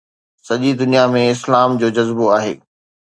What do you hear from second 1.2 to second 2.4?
اسلام جو جذبو